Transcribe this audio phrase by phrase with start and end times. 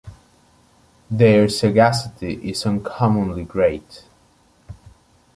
[1.11, 4.05] Their sagacity is uncommonly great.